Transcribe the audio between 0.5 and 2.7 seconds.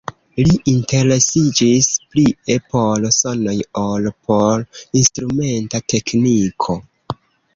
interesiĝis plie